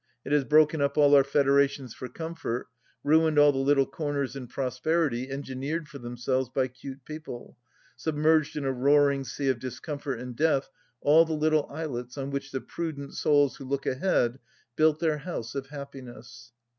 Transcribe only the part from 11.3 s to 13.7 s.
little islets on which the prudent souls who